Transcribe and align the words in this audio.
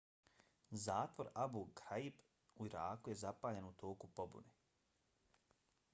zatvor 0.85 1.27
abu 1.41 1.61
ghraib 1.81 2.23
u 2.61 2.67
iraku 2.71 3.13
je 3.13 3.19
zapaljen 3.27 3.69
u 3.71 3.77
toku 3.85 4.13
pobune 4.21 4.55